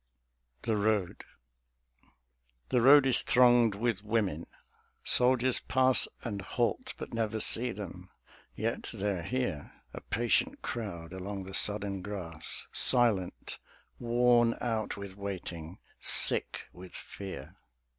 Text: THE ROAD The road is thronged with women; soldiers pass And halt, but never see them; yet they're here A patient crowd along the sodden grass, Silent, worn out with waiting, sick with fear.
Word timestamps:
THE 0.63 0.75
ROAD 0.77 1.25
The 2.69 2.81
road 2.81 3.05
is 3.05 3.21
thronged 3.21 3.75
with 3.75 4.03
women; 4.03 4.47
soldiers 5.03 5.59
pass 5.59 6.07
And 6.23 6.41
halt, 6.41 6.95
but 6.97 7.13
never 7.13 7.39
see 7.39 7.71
them; 7.71 8.09
yet 8.55 8.89
they're 8.95 9.21
here 9.21 9.73
A 9.93 10.01
patient 10.01 10.63
crowd 10.63 11.13
along 11.13 11.43
the 11.43 11.53
sodden 11.53 12.01
grass, 12.01 12.65
Silent, 12.73 13.59
worn 13.99 14.55
out 14.59 14.97
with 14.97 15.15
waiting, 15.17 15.77
sick 16.01 16.67
with 16.73 16.95
fear. 16.95 17.57